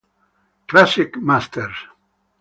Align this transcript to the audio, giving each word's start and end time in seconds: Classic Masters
Classic 0.67 1.13
Masters 1.21 1.77